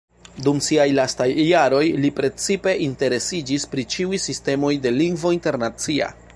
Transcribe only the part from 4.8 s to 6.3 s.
de Lingvo Internacia.